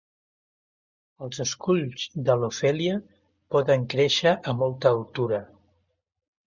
[1.27, 2.97] Els esculls de "Lophelia"
[3.57, 5.47] poden créixer a molta altura.